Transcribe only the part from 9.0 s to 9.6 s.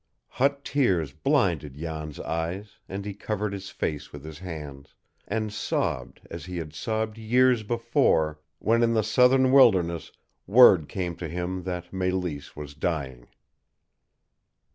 southern